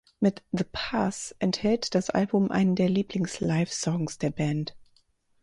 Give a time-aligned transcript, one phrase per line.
[0.19, 4.75] Mit "The Pass" enthält das Album einen der Lieblings-Live-Songs der Band.